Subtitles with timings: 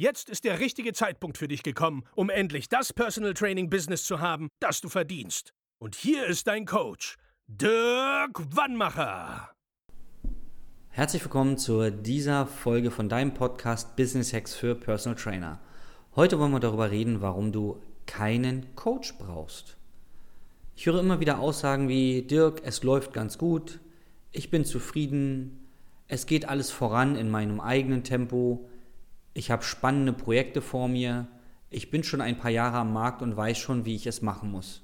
[0.00, 4.18] Jetzt ist der richtige Zeitpunkt für dich gekommen, um endlich das Personal Training Business zu
[4.18, 5.52] haben, das du verdienst.
[5.78, 9.50] Und hier ist dein Coach, Dirk Wannmacher.
[10.88, 15.60] Herzlich willkommen zu dieser Folge von deinem Podcast Business Hacks für Personal Trainer.
[16.16, 19.76] Heute wollen wir darüber reden, warum du keinen Coach brauchst.
[20.76, 23.80] Ich höre immer wieder Aussagen wie, Dirk, es läuft ganz gut,
[24.32, 25.68] ich bin zufrieden,
[26.08, 28.66] es geht alles voran in meinem eigenen Tempo,
[29.34, 31.28] ich habe spannende Projekte vor mir,
[31.70, 34.50] ich bin schon ein paar Jahre am Markt und weiß schon, wie ich es machen
[34.50, 34.82] muss.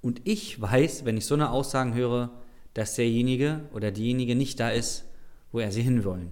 [0.00, 2.30] Und ich weiß, wenn ich so eine Aussagen höre,
[2.74, 5.04] dass derjenige oder diejenige nicht da ist,
[5.52, 6.30] wo er sie hinwollen.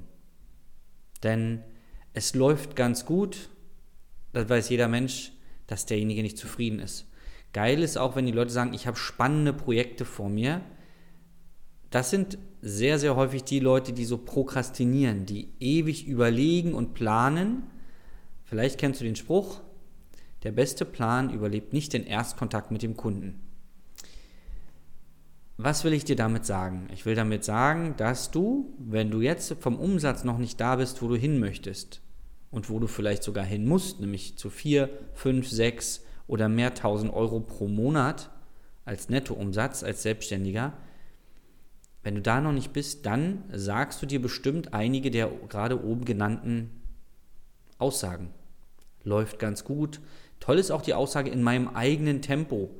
[1.22, 1.62] Denn
[2.14, 3.50] es läuft ganz gut,
[4.33, 5.33] das weiß jeder Mensch,
[5.66, 7.06] dass derjenige nicht zufrieden ist.
[7.52, 10.60] Geil ist auch, wenn die Leute sagen, ich habe spannende Projekte vor mir.
[11.91, 17.62] Das sind sehr, sehr häufig die Leute, die so prokrastinieren, die ewig überlegen und planen.
[18.45, 19.61] Vielleicht kennst du den Spruch,
[20.42, 23.41] der beste Plan überlebt nicht den Erstkontakt mit dem Kunden.
[25.56, 26.89] Was will ich dir damit sagen?
[26.92, 31.02] Ich will damit sagen, dass du, wenn du jetzt vom Umsatz noch nicht da bist,
[31.02, 32.00] wo du hin möchtest,
[32.50, 37.12] und wo du vielleicht sogar hin musst, nämlich zu 4, 5, 6 oder mehr tausend
[37.12, 38.30] Euro pro Monat
[38.84, 40.73] als Nettoumsatz, als Selbstständiger,
[42.09, 46.06] wenn du da noch nicht bist, dann sagst du dir bestimmt einige der gerade oben
[46.06, 46.70] genannten
[47.77, 48.31] Aussagen.
[49.05, 50.01] Läuft ganz gut.
[50.41, 52.70] Toll ist auch die Aussage in meinem eigenen Tempo.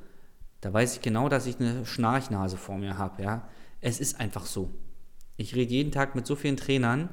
[0.63, 3.23] Da weiß ich genau, dass ich eine Schnarchnase vor mir habe.
[3.23, 3.47] Ja?
[3.83, 4.71] Es ist einfach so.
[5.37, 7.11] Ich rede jeden Tag mit so vielen Trainern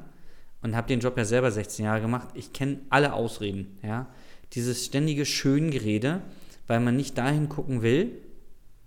[0.62, 2.30] und habe den Job ja selber 16 Jahre gemacht.
[2.34, 3.78] Ich kenne alle Ausreden.
[3.84, 4.08] Ja?
[4.54, 6.22] Dieses ständige Schöngerede,
[6.66, 8.22] weil man nicht dahin gucken will,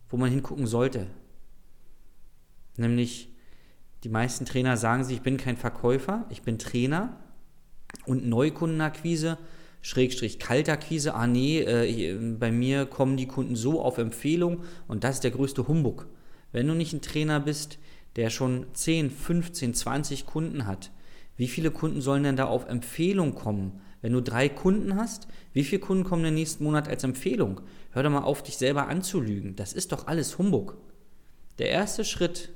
[0.09, 1.09] wo man hingucken sollte.
[2.79, 3.29] Nämlich,
[4.05, 7.17] die meisten Trainer sagen sich, ich bin kein Verkäufer, ich bin Trainer
[8.07, 9.37] und Neukundenakquise,
[9.83, 15.17] Schrägstrich Kaltakquise, ah nee, äh, bei mir kommen die Kunden so auf Empfehlung und das
[15.17, 16.07] ist der größte Humbug.
[16.53, 17.79] Wenn du nicht ein Trainer bist,
[18.17, 20.91] der schon 10, 15, 20 Kunden hat,
[21.37, 23.81] wie viele Kunden sollen denn da auf Empfehlung kommen?
[24.01, 27.61] Wenn du drei Kunden hast, wie viele Kunden kommen im nächsten Monat als Empfehlung?
[27.91, 29.57] Hör doch mal auf, dich selber anzulügen.
[29.57, 30.77] Das ist doch alles Humbug.
[31.59, 32.53] Der erste Schritt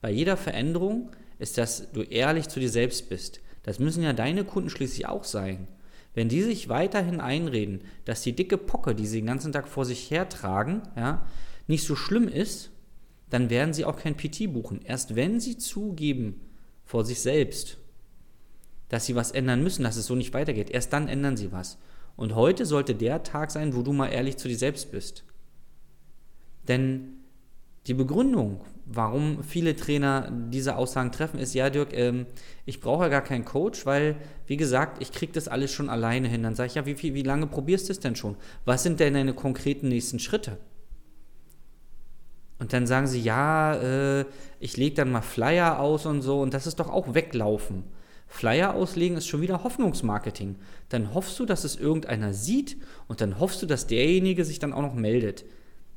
[0.00, 3.40] bei jeder Veränderung ist, dass du ehrlich zu dir selbst bist.
[3.62, 5.68] Das müssen ja deine Kunden schließlich auch sein.
[6.14, 9.84] Wenn die sich weiterhin einreden, dass die dicke Pocke, die sie den ganzen Tag vor
[9.84, 11.26] sich hertragen, ja,
[11.66, 12.70] nicht so schlimm ist,
[13.30, 14.80] dann werden sie auch kein PT buchen.
[14.82, 16.40] Erst wenn sie zugeben
[16.84, 17.76] vor sich selbst,
[18.88, 20.70] dass sie was ändern müssen, dass es so nicht weitergeht.
[20.70, 21.78] Erst dann ändern sie was.
[22.16, 25.24] Und heute sollte der Tag sein, wo du mal ehrlich zu dir selbst bist.
[26.66, 27.17] Denn
[27.88, 32.26] die Begründung, warum viele Trainer diese Aussagen treffen, ist, ja, Dirk, ähm,
[32.66, 34.16] ich brauche ja gar keinen Coach, weil,
[34.46, 36.42] wie gesagt, ich kriege das alles schon alleine hin.
[36.42, 38.36] Dann sage ich, ja, wie, viel, wie lange probierst du es denn schon?
[38.66, 40.58] Was sind denn deine konkreten nächsten Schritte?
[42.58, 44.24] Und dann sagen sie, ja, äh,
[44.60, 47.84] ich lege dann mal Flyer aus und so, und das ist doch auch weglaufen.
[48.26, 50.56] Flyer auslegen ist schon wieder Hoffnungsmarketing.
[50.90, 52.76] Dann hoffst du, dass es irgendeiner sieht
[53.06, 55.46] und dann hoffst du, dass derjenige sich dann auch noch meldet.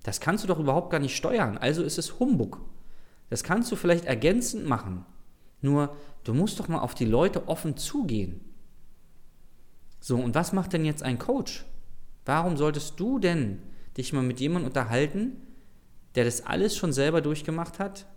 [0.03, 2.61] Das kannst du doch überhaupt gar nicht steuern, also ist es Humbug.
[3.29, 5.05] Das kannst du vielleicht ergänzend machen.
[5.61, 8.41] Nur, du musst doch mal auf die Leute offen zugehen.
[9.99, 11.65] So, und was macht denn jetzt ein Coach?
[12.25, 13.61] Warum solltest du denn
[13.97, 15.37] dich mal mit jemandem unterhalten,
[16.15, 18.07] der das alles schon selber durchgemacht hat,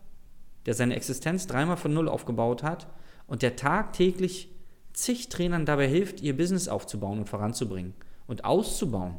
[0.66, 2.88] der seine Existenz dreimal von Null aufgebaut hat
[3.26, 4.48] und der tagtäglich
[4.94, 7.94] zig Trainern dabei hilft, ihr Business aufzubauen und voranzubringen
[8.26, 9.16] und auszubauen.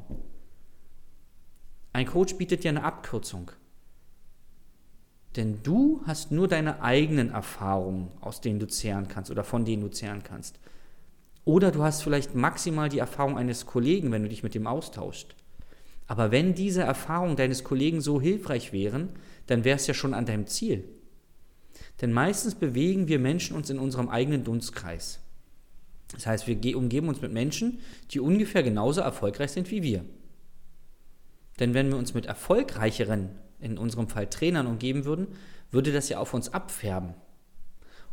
[1.96, 3.52] Ein Coach bietet dir eine Abkürzung.
[5.38, 9.82] Denn du hast nur deine eigenen Erfahrungen, aus denen du zehren kannst oder von denen
[9.82, 10.60] du zehren kannst.
[11.46, 15.38] Oder du hast vielleicht maximal die Erfahrung eines Kollegen, wenn du dich mit dem austauscht.
[16.06, 19.08] Aber wenn diese Erfahrungen deines Kollegen so hilfreich wären,
[19.48, 20.84] dann wäre es ja schon an deinem Ziel.
[22.02, 25.22] Denn meistens bewegen wir Menschen uns in unserem eigenen Dunstkreis.
[26.12, 27.80] Das heißt, wir umgeben uns mit Menschen,
[28.12, 30.04] die ungefähr genauso erfolgreich sind wie wir.
[31.60, 33.30] Denn wenn wir uns mit erfolgreicheren,
[33.60, 35.28] in unserem Fall Trainern, umgeben würden,
[35.72, 37.14] würde das ja auf uns abfärben.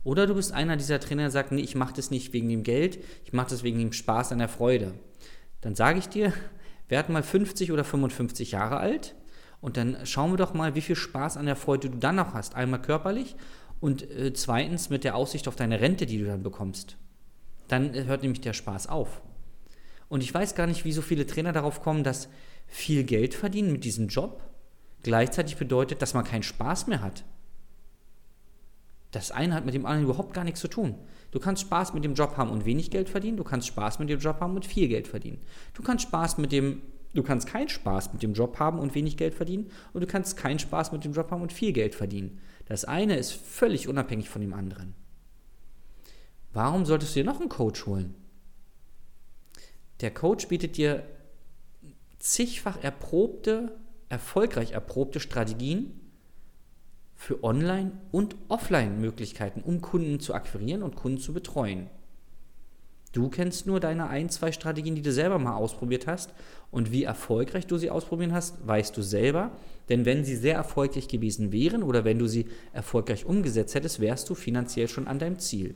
[0.05, 2.63] Oder du bist einer dieser Trainer, der sagt, nee, ich mache das nicht wegen dem
[2.63, 4.95] Geld, ich mache das wegen dem Spaß an der Freude.
[5.61, 6.33] Dann sage ich dir,
[6.89, 9.15] werd mal 50 oder 55 Jahre alt
[9.61, 12.35] und dann schauen wir doch mal, wie viel Spaß an der Freude du dann noch
[12.35, 12.57] hast.
[12.57, 13.37] Einmal körperlich
[13.81, 16.97] und äh, zweitens mit der Aussicht auf deine Rente, die du dann bekommst.
[17.69, 19.23] Dann äh, hört nämlich der Spaß auf.
[20.09, 22.29] Und ich weiß gar nicht, wie so viele Trainer darauf kommen, dass
[22.67, 24.43] viel Geld verdienen mit diesem Job
[25.03, 27.25] gleichzeitig bedeutet, dass man keinen Spaß mehr hat.
[29.11, 30.95] Das eine hat mit dem anderen überhaupt gar nichts zu tun.
[31.33, 34.09] Du kannst Spaß mit dem Job haben und wenig Geld verdienen, du kannst Spaß mit
[34.09, 35.41] dem Job haben und viel Geld verdienen.
[35.75, 36.83] Du kannst Spaß mit dem
[37.15, 40.37] Du kannst keinen Spaß mit dem Job haben und wenig Geld verdienen und du kannst
[40.37, 42.41] keinen Spaß mit dem Job haben und viel Geld verdienen.
[42.65, 44.95] Das eine ist völlig unabhängig von dem anderen.
[46.55, 48.15] Warum solltest du dir noch einen Coach holen?
[50.01, 51.05] Der Coach bietet dir
[52.23, 53.77] zigfach erprobte,
[54.09, 56.01] erfolgreich erprobte Strategien
[57.17, 61.91] für Online- und Offline-Möglichkeiten, um Kunden zu akquirieren und Kunden zu betreuen.
[63.13, 66.33] Du kennst nur deine ein, zwei Strategien, die du selber mal ausprobiert hast.
[66.71, 69.51] Und wie erfolgreich du sie ausprobieren hast, weißt du selber.
[69.91, 74.31] Denn wenn sie sehr erfolgreich gewesen wären oder wenn du sie erfolgreich umgesetzt hättest, wärst
[74.31, 75.75] du finanziell schon an deinem Ziel.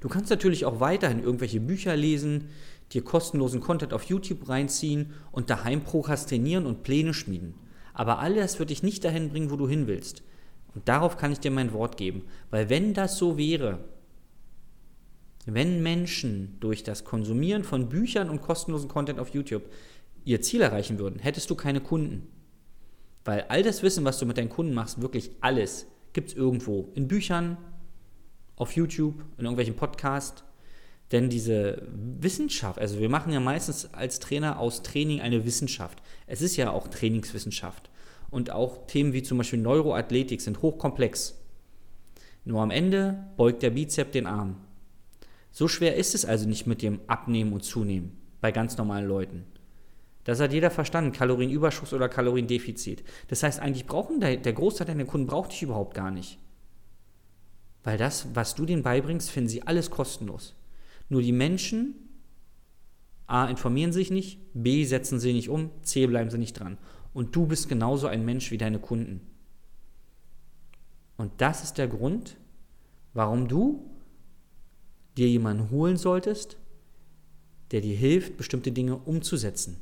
[0.00, 2.48] Du kannst natürlich auch weiterhin irgendwelche Bücher lesen,
[2.92, 7.54] dir kostenlosen Content auf YouTube reinziehen und daheim prokrastinieren und Pläne schmieden.
[7.94, 10.22] Aber all das wird dich nicht dahin bringen, wo du hin willst.
[10.74, 12.24] Und darauf kann ich dir mein Wort geben.
[12.50, 13.80] Weil wenn das so wäre,
[15.46, 19.62] wenn Menschen durch das Konsumieren von Büchern und kostenlosen Content auf YouTube
[20.24, 22.28] ihr Ziel erreichen würden, hättest du keine Kunden.
[23.24, 26.90] Weil all das Wissen, was du mit deinen Kunden machst, wirklich alles, gibt es irgendwo.
[26.94, 27.56] In Büchern,
[28.56, 30.42] auf YouTube, in irgendwelchen Podcasts.
[31.12, 36.02] Denn diese Wissenschaft, also wir machen ja meistens als Trainer aus Training eine Wissenschaft.
[36.26, 37.90] Es ist ja auch Trainingswissenschaft.
[38.30, 41.36] Und auch Themen wie zum Beispiel Neuroathletik sind hochkomplex.
[42.44, 44.56] Nur am Ende beugt der Bizep den Arm.
[45.52, 49.44] So schwer ist es also nicht mit dem Abnehmen und Zunehmen bei ganz normalen Leuten.
[50.24, 53.04] Das hat jeder verstanden, Kalorienüberschuss oder Kaloriendefizit.
[53.28, 56.38] Das heißt, eigentlich brauchen der, der Großteil deiner Kunden braucht dich überhaupt gar nicht.
[57.84, 60.56] Weil das, was du denen beibringst, finden sie alles kostenlos.
[61.08, 61.94] Nur die Menschen,
[63.26, 66.78] A, informieren sich nicht, B, setzen sie nicht um, C, bleiben sie nicht dran.
[67.12, 69.20] Und du bist genauso ein Mensch wie deine Kunden.
[71.16, 72.36] Und das ist der Grund,
[73.14, 73.90] warum du
[75.16, 76.58] dir jemanden holen solltest,
[77.70, 79.80] der dir hilft, bestimmte Dinge umzusetzen.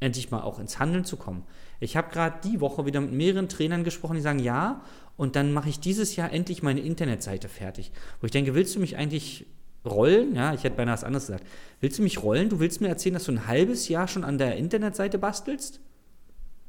[0.00, 1.42] Endlich mal auch ins Handeln zu kommen.
[1.80, 4.82] Ich habe gerade die Woche wieder mit mehreren Trainern gesprochen, die sagen, ja,
[5.16, 7.90] und dann mache ich dieses Jahr endlich meine Internetseite fertig.
[8.20, 9.46] Wo ich denke, willst du mich eigentlich
[9.90, 10.34] rollen?
[10.34, 11.46] Ja, ich hätte beinahe was anderes gesagt.
[11.80, 12.48] Willst du mich rollen?
[12.48, 15.80] Du willst mir erzählen, dass du ein halbes Jahr schon an der Internetseite bastelst?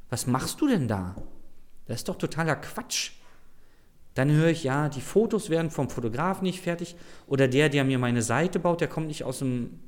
[0.08, 1.16] Was machst du denn da?
[1.86, 3.12] Das ist doch totaler Quatsch.
[4.14, 6.96] Dann höre ich, ja, die Fotos werden vom Fotograf nicht fertig
[7.26, 9.78] oder der, der mir meine Seite baut, der kommt nicht aus dem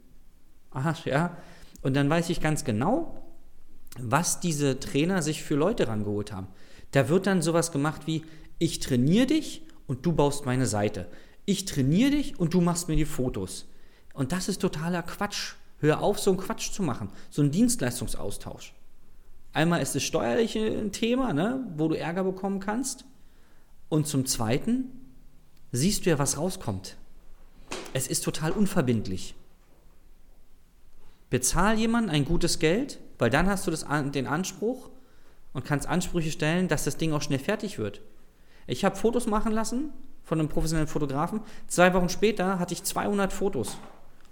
[0.70, 1.36] Arsch, ja.
[1.82, 3.22] Und dann weiß ich ganz genau,
[3.98, 6.46] was diese Trainer sich für Leute rangeholt haben.
[6.92, 8.22] Da wird dann sowas gemacht wie,
[8.58, 11.08] ich trainiere dich und du baust meine Seite.
[11.44, 13.66] Ich trainiere dich und du machst mir die Fotos.
[14.14, 15.54] Und das ist totaler Quatsch.
[15.78, 17.10] Hör auf, so einen Quatsch zu machen.
[17.30, 18.72] So einen Dienstleistungsaustausch.
[19.52, 23.04] Einmal ist das steuerliche ein Thema, ne, wo du Ärger bekommen kannst.
[23.88, 24.84] Und zum Zweiten
[25.72, 26.96] siehst du ja, was rauskommt.
[27.92, 29.34] Es ist total unverbindlich.
[31.28, 34.90] Bezahl jemanden ein gutes Geld, weil dann hast du das, den Anspruch
[35.52, 38.00] und kannst Ansprüche stellen, dass das Ding auch schnell fertig wird.
[38.66, 39.90] Ich habe Fotos machen lassen
[40.24, 41.40] von einem professionellen Fotografen.
[41.66, 43.78] Zwei Wochen später hatte ich 200 Fotos.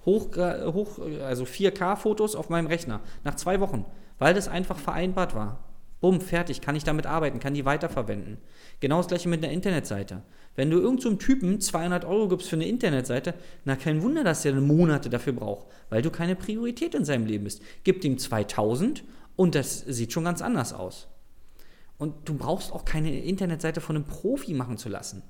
[0.07, 3.01] Hoch, hoch, also 4K-Fotos auf meinem Rechner.
[3.25, 3.85] Nach zwei Wochen,
[4.19, 5.59] weil das einfach vereinbart war.
[6.01, 8.39] Bumm, fertig, kann ich damit arbeiten, kann die weiterverwenden.
[8.81, 10.23] Genau das gleiche mit einer Internetseite.
[10.57, 13.35] Wenn du irgendeinem so Typen 200 Euro gibst für eine Internetseite,
[13.67, 17.45] na kein Wunder, dass er Monate dafür braucht, weil du keine Priorität in seinem Leben
[17.45, 17.63] bist.
[17.85, 19.05] Gib ihm 2000
[19.37, 21.09] und das sieht schon ganz anders aus.
[21.99, 25.23] Und du brauchst auch keine Internetseite von einem Profi machen zu lassen.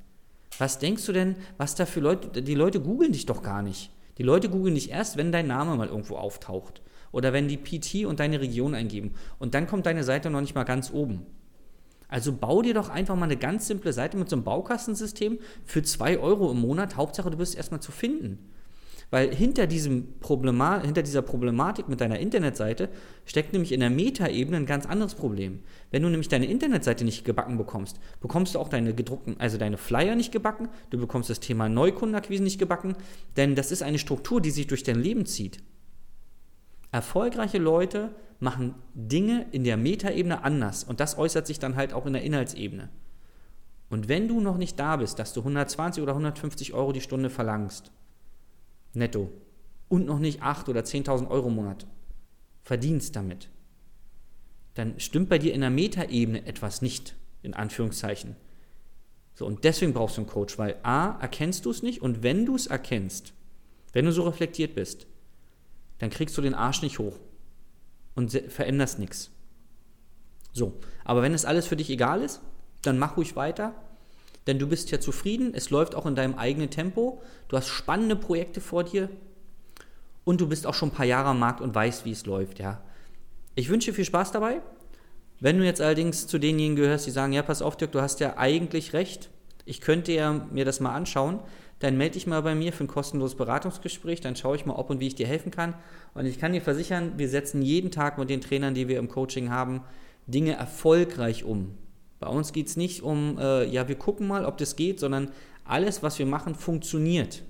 [0.60, 3.90] Was denkst du denn, was da für Leute, die Leute googeln dich doch gar nicht.
[4.18, 8.04] Die Leute googeln dich erst, wenn dein Name mal irgendwo auftaucht oder wenn die PT
[8.04, 9.14] und deine Region eingeben.
[9.38, 11.24] Und dann kommt deine Seite noch nicht mal ganz oben.
[12.08, 15.82] Also bau dir doch einfach mal eine ganz simple Seite mit so einem Baukastensystem für
[15.82, 16.96] 2 Euro im Monat.
[16.96, 18.50] Hauptsache, du bist erstmal zu finden.
[19.10, 22.88] Weil hinter, diesem Problema hinter dieser Problematik mit deiner Internetseite
[23.24, 25.60] steckt nämlich in der Metaebene ein ganz anderes Problem.
[25.90, 29.78] Wenn du nämlich deine Internetseite nicht gebacken bekommst, bekommst du auch deine gedruckten, also deine
[29.78, 32.94] Flyer nicht gebacken, du bekommst das Thema Neukundenakquise nicht gebacken,
[33.36, 35.58] denn das ist eine Struktur, die sich durch dein Leben zieht.
[36.92, 42.06] Erfolgreiche Leute machen Dinge in der Metaebene anders und das äußert sich dann halt auch
[42.06, 42.90] in der Inhaltsebene.
[43.90, 47.28] Und wenn du noch nicht da bist, dass du 120 oder 150 Euro die Stunde
[47.28, 47.90] verlangst,
[48.94, 49.30] netto,
[49.88, 51.86] und noch nicht 8 oder 10.000 Euro im Monat
[52.62, 53.48] verdienst damit,
[54.74, 58.36] dann stimmt bei dir in der Metaebene etwas nicht, in Anführungszeichen.
[59.34, 62.46] So, und deswegen brauchst du einen Coach, weil A, erkennst du es nicht und wenn
[62.46, 63.32] du es erkennst,
[63.92, 65.06] wenn du so reflektiert bist,
[65.98, 67.16] dann kriegst du den Arsch nicht hoch
[68.14, 69.30] und veränderst nichts.
[70.52, 72.40] So, aber wenn es alles für dich egal ist,
[72.82, 73.74] dann mach ruhig weiter,
[74.46, 78.16] denn du bist ja zufrieden, es läuft auch in deinem eigenen Tempo, du hast spannende
[78.16, 79.08] Projekte vor dir
[80.24, 82.58] und du bist auch schon ein paar Jahre am Markt und weißt, wie es läuft,
[82.58, 82.82] ja.
[83.54, 84.60] Ich wünsche dir viel Spaß dabei.
[85.40, 88.20] Wenn du jetzt allerdings zu denjenigen gehörst, die sagen, ja, pass auf, Dirk, du hast
[88.20, 89.30] ja eigentlich recht,
[89.64, 91.40] ich könnte ja mir das mal anschauen,
[91.80, 94.90] dann melde dich mal bei mir für ein kostenloses Beratungsgespräch, dann schaue ich mal, ob
[94.90, 95.74] und wie ich dir helfen kann.
[96.12, 99.08] Und ich kann dir versichern, wir setzen jeden Tag mit den Trainern, die wir im
[99.08, 99.82] Coaching haben,
[100.26, 101.78] Dinge erfolgreich um.
[102.20, 105.32] Bei uns geht es nicht um, äh, ja, wir gucken mal, ob das geht, sondern
[105.64, 107.42] alles, was wir machen, funktioniert.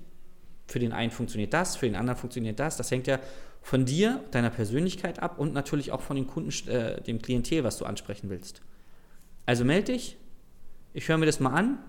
[0.67, 2.77] Für den einen funktioniert das, für den anderen funktioniert das.
[2.77, 3.19] Das hängt ja
[3.61, 7.77] von dir, deiner Persönlichkeit ab und natürlich auch von den Kunden, äh, dem Klientel, was
[7.77, 8.61] du ansprechen willst.
[9.45, 10.17] Also melde dich,
[10.93, 11.79] ich höre mir das mal an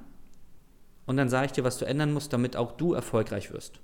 [1.06, 3.80] und dann sage ich dir, was du ändern musst, damit auch du erfolgreich wirst.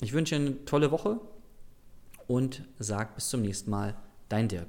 [0.00, 1.20] Ich wünsche dir eine tolle Woche
[2.26, 3.96] und sag bis zum nächsten Mal,
[4.30, 4.68] dein Dirk.